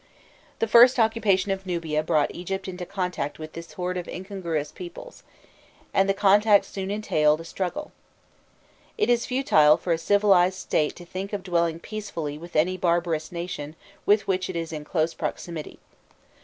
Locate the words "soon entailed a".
6.65-7.45